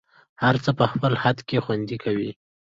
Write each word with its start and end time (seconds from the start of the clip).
هر 0.41 0.55
څه 0.63 0.71
په 0.79 0.85
خپل 0.91 1.13
خد 1.21 1.37
کي 1.47 1.57
خوند 1.65 1.89
کوي 2.03 2.31